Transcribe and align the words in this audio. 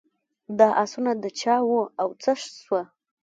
دا 0.59 0.67
آسونه 0.83 1.11
د 1.23 1.25
چا 1.39 1.55
وه 1.69 1.83
او 2.01 2.09
څه 2.21 2.31
سوه. 2.61 2.81